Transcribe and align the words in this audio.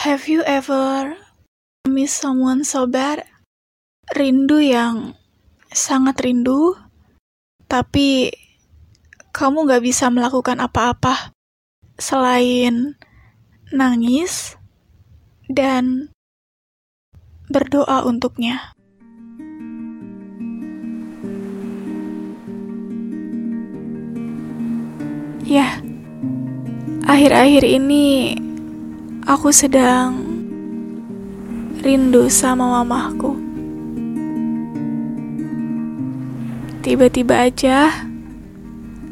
Have 0.00 0.32
you 0.32 0.40
ever 0.48 1.12
miss 1.84 2.16
someone 2.16 2.64
so 2.64 2.88
bad? 2.88 3.20
Rindu 4.16 4.56
yang 4.56 5.12
sangat 5.68 6.24
rindu, 6.24 6.72
tapi 7.68 8.32
kamu 9.28 9.68
gak 9.68 9.84
bisa 9.84 10.08
melakukan 10.08 10.56
apa-apa 10.56 11.36
selain 12.00 12.96
nangis 13.76 14.56
dan 15.52 16.08
berdoa 17.52 18.00
untuknya. 18.08 18.72
Ya, 25.44 25.76
akhir-akhir 27.04 27.68
ini 27.68 28.32
aku 29.30 29.54
sedang 29.54 30.26
rindu 31.78 32.26
sama 32.26 32.82
mamahku. 32.82 33.38
Tiba-tiba 36.82 37.46
aja 37.46 37.94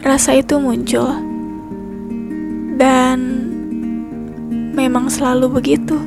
rasa 0.00 0.40
itu 0.40 0.56
muncul. 0.56 1.12
Dan 2.80 3.18
memang 4.72 5.12
selalu 5.12 5.60
begitu. 5.60 6.00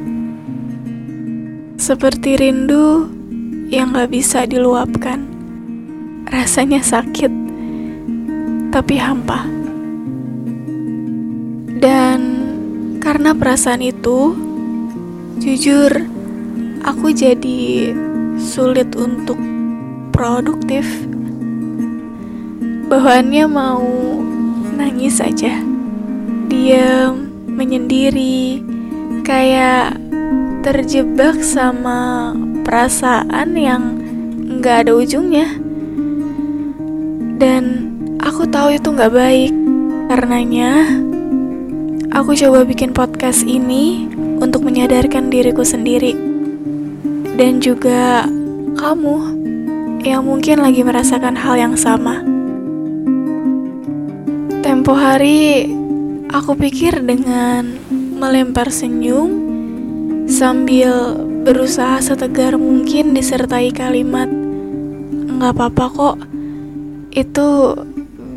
Seperti 1.77 2.34
rindu 2.34 3.13
yang 3.70 3.93
gak 3.93 4.09
bisa 4.09 4.49
diluapkan. 4.49 5.21
Rasanya 6.26 6.81
sakit, 6.81 7.29
tapi 8.73 8.98
hampa. 8.98 9.45
Dan 11.77 12.28
karena 13.09 13.34
perasaan 13.34 13.81
itu, 13.81 14.38
jujur, 15.41 15.90
aku 16.86 17.09
jadi 17.09 17.90
sulit 18.38 18.93
untuk 18.93 19.41
produktif. 20.13 20.85
Bawaannya 22.85 23.49
mau 23.49 23.82
nangis 24.77 25.18
saja, 25.18 25.57
diam, 26.54 27.34
menyendiri, 27.49 28.62
kayak 29.26 29.98
terjebak 30.62 31.41
sama 31.41 32.38
perasaan 32.62 33.57
yang 33.57 33.98
nggak 34.62 34.85
ada 34.85 34.94
ujungnya. 34.94 35.49
Dan 37.41 37.90
aku 38.21 38.46
tahu 38.46 38.77
itu 38.77 38.94
nggak 38.94 39.13
baik, 39.18 39.54
karenanya 40.13 41.09
Aku 42.10 42.34
coba 42.34 42.65
bikin 42.65 42.90
podcast 42.90 43.46
ini 43.46 44.10
untuk 44.41 44.65
menyadarkan 44.65 45.29
diriku 45.29 45.62
sendiri. 45.62 46.18
Dan 47.38 47.62
juga 47.62 48.26
kamu 48.74 49.16
yang 50.01 50.26
mungkin 50.26 50.66
lagi 50.66 50.82
merasakan 50.82 51.38
hal 51.38 51.54
yang 51.62 51.76
sama. 51.77 52.26
Tempo 54.66 54.98
hari 54.98 55.70
aku 56.34 56.57
pikir 56.57 56.98
dengan 57.05 57.77
melempar 58.18 58.73
senyum 58.73 59.29
sambil 60.26 61.13
berusaha 61.46 62.01
setegar 62.01 62.57
mungkin 62.57 63.13
disertai 63.13 63.70
kalimat 63.70 64.25
nggak 65.29 65.53
apa-apa 65.53 65.85
kok. 65.94 66.18
Itu 67.13 67.78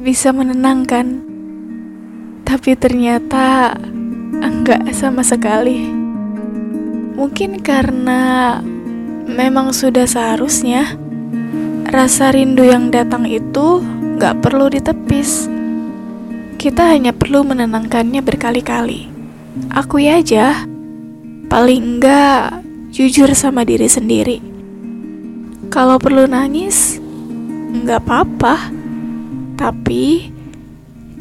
bisa 0.05 0.29
menenangkan 0.36 1.31
tapi 2.43 2.75
ternyata 2.75 3.77
enggak 4.43 4.91
sama 4.95 5.23
sekali. 5.23 5.87
Mungkin 7.12 7.62
karena 7.62 8.59
memang 9.29 9.71
sudah 9.71 10.05
seharusnya 10.09 10.98
rasa 11.93 12.33
rindu 12.33 12.65
yang 12.65 12.89
datang 12.89 13.29
itu 13.29 13.85
enggak 13.85 14.41
perlu 14.41 14.73
ditepis. 14.73 15.47
Kita 16.57 16.95
hanya 16.95 17.11
perlu 17.13 17.42
menenangkannya 17.42 18.23
berkali-kali. 18.23 19.11
Aku 19.69 20.01
ya 20.01 20.23
aja, 20.23 20.64
paling 21.52 21.98
enggak 21.98 22.64
jujur 22.95 23.29
sama 23.36 23.67
diri 23.67 23.91
sendiri. 23.91 24.39
Kalau 25.69 26.01
perlu 26.01 26.25
nangis, 26.25 26.97
enggak 27.77 28.05
apa-apa. 28.08 28.73
Tapi 29.61 30.32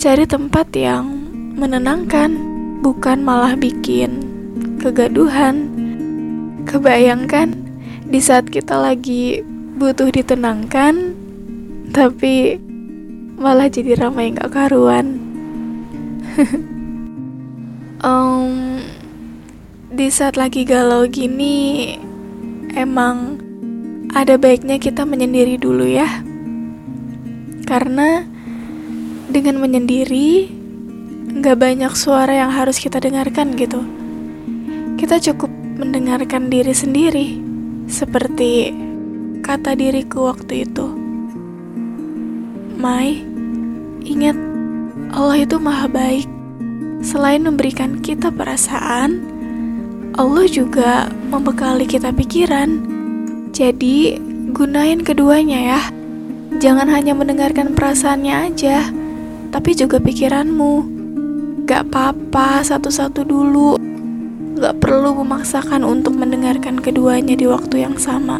cari 0.01 0.25
tempat 0.25 0.73
yang 0.73 1.13
menenangkan, 1.53 2.33
bukan 2.81 3.21
malah 3.21 3.53
bikin 3.53 4.17
kegaduhan. 4.81 5.69
Kebayangkan 6.65 7.53
di 8.09 8.17
saat 8.17 8.49
kita 8.49 8.81
lagi 8.81 9.45
butuh 9.77 10.09
ditenangkan, 10.09 11.13
tapi 11.93 12.57
malah 13.37 13.69
jadi 13.69 13.93
ramai 13.93 14.33
gak 14.33 14.49
karuan. 14.49 15.21
um, 18.01 18.81
di 19.93 20.09
saat 20.09 20.33
lagi 20.33 20.65
galau 20.65 21.05
gini, 21.05 21.93
emang 22.73 23.37
ada 24.17 24.33
baiknya 24.41 24.81
kita 24.81 25.05
menyendiri 25.05 25.61
dulu 25.61 25.85
ya. 25.85 26.25
Karena 27.69 28.40
dengan 29.31 29.63
menyendiri, 29.63 30.61
Gak 31.31 31.63
banyak 31.63 31.95
suara 31.95 32.43
yang 32.43 32.51
harus 32.51 32.75
kita 32.75 32.99
dengarkan 32.99 33.55
gitu. 33.55 33.79
Kita 34.99 35.15
cukup 35.15 35.47
mendengarkan 35.79 36.51
diri 36.51 36.75
sendiri, 36.75 37.39
seperti 37.87 38.75
kata 39.39 39.79
diriku 39.79 40.27
waktu 40.27 40.67
itu. 40.67 40.91
Mai, 42.75 43.23
ingat 44.03 44.35
Allah 45.15 45.39
itu 45.39 45.55
maha 45.55 45.87
baik. 45.87 46.27
Selain 46.99 47.41
memberikan 47.41 48.03
kita 48.03 48.27
perasaan, 48.27 49.23
Allah 50.19 50.45
juga 50.51 51.07
membekali 51.31 51.87
kita 51.87 52.11
pikiran. 52.11 52.69
Jadi, 53.55 54.19
gunain 54.51 54.99
keduanya 54.99 55.79
ya. 55.79 55.81
Jangan 56.59 56.91
hanya 56.91 57.15
mendengarkan 57.15 57.71
perasaannya 57.71 58.35
aja, 58.51 58.91
tapi 59.51 59.75
juga 59.75 59.99
pikiranmu. 59.99 60.99
Gak 61.67 61.91
apa-apa 61.91 62.63
satu-satu 62.63 63.27
dulu. 63.27 63.77
Gak 64.57 64.79
perlu 64.79 65.21
memaksakan 65.21 65.83
untuk 65.83 66.15
mendengarkan 66.15 66.79
keduanya 66.79 67.35
di 67.35 67.45
waktu 67.45 67.83
yang 67.83 67.99
sama. 67.99 68.39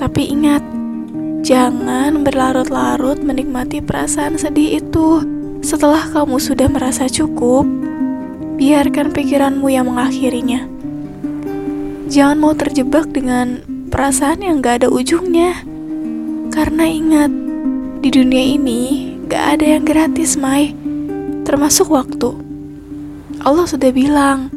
Tapi 0.00 0.32
ingat, 0.32 0.64
jangan 1.44 2.24
berlarut-larut 2.24 3.20
menikmati 3.20 3.84
perasaan 3.84 4.40
sedih 4.40 4.80
itu. 4.80 5.22
Setelah 5.60 6.08
kamu 6.08 6.38
sudah 6.38 6.70
merasa 6.70 7.10
cukup, 7.10 7.66
biarkan 8.56 9.12
pikiranmu 9.12 9.68
yang 9.68 9.90
mengakhirinya. 9.90 10.64
Jangan 12.08 12.38
mau 12.40 12.54
terjebak 12.56 13.12
dengan 13.12 13.60
perasaan 13.92 14.40
yang 14.40 14.64
gak 14.64 14.84
ada 14.84 14.88
ujungnya. 14.88 15.60
Karena 16.48 16.88
ingat, 16.88 17.30
di 17.98 18.08
dunia 18.14 18.44
ini 18.54 19.07
gak 19.28 19.60
ada 19.60 19.76
yang 19.78 19.84
gratis, 19.84 20.34
Mai 20.40 20.72
termasuk 21.48 21.88
waktu. 21.88 22.36
Allah 23.40 23.64
sudah 23.64 23.88
bilang 23.88 24.52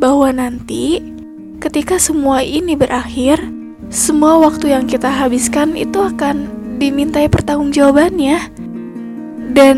bahwa 0.00 0.32
nanti 0.32 1.04
ketika 1.60 2.00
semua 2.00 2.40
ini 2.40 2.72
berakhir, 2.72 3.44
semua 3.92 4.40
waktu 4.40 4.72
yang 4.72 4.88
kita 4.88 5.12
habiskan 5.12 5.76
itu 5.76 6.00
akan 6.00 6.48
dimintai 6.80 7.28
pertanggungjawabannya. 7.28 8.40
Dan 9.52 9.76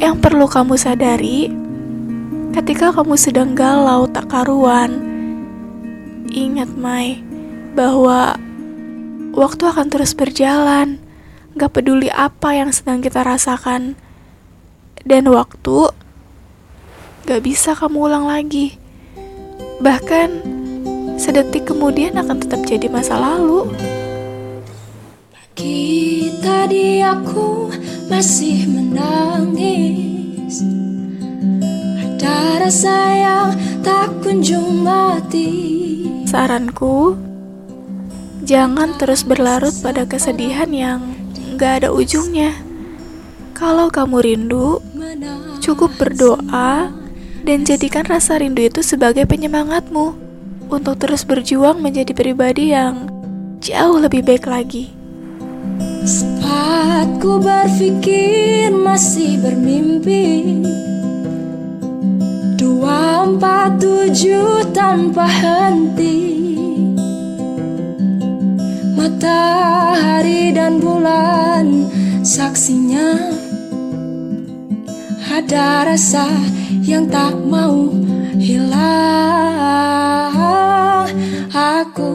yang 0.00 0.16
perlu 0.24 0.48
kamu 0.48 0.80
sadari, 0.80 1.52
ketika 2.56 2.88
kamu 2.96 3.14
sedang 3.20 3.52
galau 3.52 4.08
tak 4.08 4.32
karuan, 4.32 5.04
ingat 6.32 6.72
Mai, 6.80 7.20
bahwa 7.76 8.40
waktu 9.36 9.62
akan 9.68 9.86
terus 9.92 10.16
berjalan. 10.16 10.96
Gak 11.58 11.74
peduli 11.74 12.06
apa 12.06 12.54
yang 12.54 12.70
sedang 12.70 13.02
kita 13.02 13.26
rasakan, 13.26 13.98
dan 15.02 15.26
waktu 15.26 15.90
gak 17.26 17.42
bisa 17.42 17.74
kamu 17.74 18.06
ulang 18.06 18.30
lagi. 18.30 18.78
Bahkan 19.82 20.28
sedetik 21.18 21.66
kemudian 21.66 22.14
akan 22.14 22.38
tetap 22.38 22.62
jadi 22.62 22.86
masa 22.86 23.18
lalu. 23.18 23.74
Pagi 25.34 26.30
tadi 26.38 27.02
aku 27.02 27.74
masih 28.06 28.70
menangis 28.70 30.62
Ada 31.98 32.62
rasa 32.62 32.98
yang 33.18 33.50
tak 33.82 34.14
kunjung 34.22 34.86
mati 34.86 35.50
Saranku, 36.22 37.18
jangan 38.46 38.94
terus 38.94 39.26
berlarut 39.26 39.74
pada 39.82 40.06
kesedihan 40.06 40.70
yang 40.70 41.17
gak 41.58 41.82
ada 41.82 41.88
ujungnya. 41.90 42.54
Kalau 43.58 43.90
kamu 43.90 44.22
rindu, 44.22 44.78
cukup 45.58 45.90
berdoa 45.98 46.94
dan 47.42 47.66
jadikan 47.66 48.06
rasa 48.06 48.38
rindu 48.38 48.62
itu 48.62 48.86
sebagai 48.86 49.26
penyemangatmu 49.26 50.14
untuk 50.70 50.94
terus 51.02 51.26
berjuang 51.26 51.82
menjadi 51.82 52.14
pribadi 52.14 52.70
yang 52.70 53.10
jauh 53.58 53.98
lebih 53.98 54.22
baik 54.22 54.46
lagi. 54.46 54.94
Saat 56.06 57.18
ku 57.18 57.42
berpikir 57.42 58.70
masih 58.72 59.36
bermimpi 59.42 60.62
Dua 62.54 63.28
empat 63.28 63.82
tujuh 63.82 64.62
tanpa 64.72 65.28
henti 65.28 66.56
Matahari 68.96 70.54
dan 70.54 70.80
bulan 70.80 71.37
saksinya. 72.28 73.32
Ada 75.32 75.88
rasa 75.88 76.28
yang 76.84 77.08
tak 77.08 77.32
mau 77.48 77.88
hilang. 78.36 78.76
Aku 81.48 82.12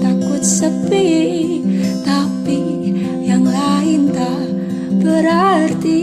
takut 0.00 0.40
sepi 0.40 1.60
Tapi 2.00 2.96
yang 3.28 3.44
lain 3.44 4.08
tak 4.16 4.48
berarti. 5.04 6.00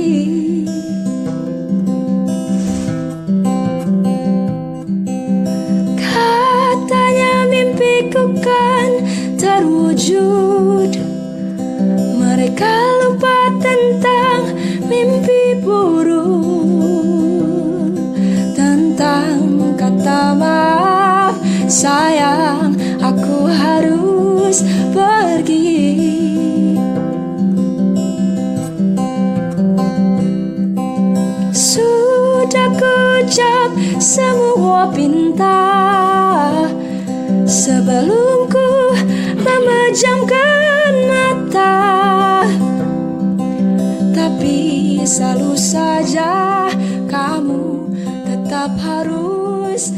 Kan 8.40 8.92
terwujud. 9.42 10.92
Mereka 12.20 12.99
tentang 13.70 14.58
mimpi 14.90 15.62
buruk. 15.62 16.26
Tentang 18.58 19.38
kata 19.78 20.34
maaf 20.34 21.38
sayang 21.70 22.74
Aku 23.00 23.48
harus 23.48 24.66
pergi. 24.92 25.88
Sudah 31.50 32.70
kucap 32.76 33.70
semua 33.98 34.90
pinta 34.94 35.62
Sebelum 37.50 38.46
ku 38.52 38.70
memejamkan 39.42 40.94
mata 41.10 41.78
tapi 44.40 45.04
selalu 45.04 45.52
saja 45.60 46.64
kamu 47.12 47.92
tetap 48.24 48.72
harus 48.80 49.92